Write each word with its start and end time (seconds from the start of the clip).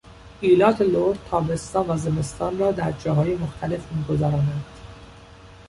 ایلات 0.41 0.81
لر 0.81 1.15
تابستان 1.31 1.89
و 1.89 1.97
زمستان 1.97 2.57
را 2.59 2.71
در 2.71 2.91
جاهای 2.91 3.35
مختلف 3.35 3.91
میگذرانند. 3.91 4.65